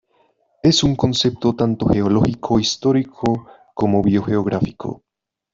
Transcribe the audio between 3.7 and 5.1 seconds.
como biogeográfico.